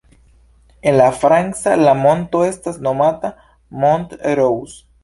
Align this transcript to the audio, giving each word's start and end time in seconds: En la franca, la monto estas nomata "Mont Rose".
En 0.81 0.97
la 0.97 1.09
franca, 1.17 1.75
la 1.83 1.93
monto 2.01 2.43
estas 2.49 2.83
nomata 2.89 3.35
"Mont 3.85 4.19
Rose". 4.43 4.87